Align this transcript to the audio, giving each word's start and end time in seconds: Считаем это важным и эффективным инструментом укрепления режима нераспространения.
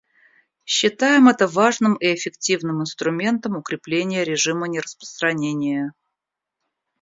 Считаем 0.65 1.27
это 1.29 1.45
важным 1.47 1.93
и 1.93 2.15
эффективным 2.15 2.81
инструментом 2.81 3.55
укрепления 3.55 4.23
режима 4.23 4.67
нераспространения. 4.67 5.93